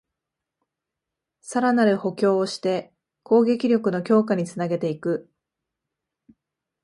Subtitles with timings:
[1.41, 5.29] さらなる補強をして攻撃力の強化につなげていく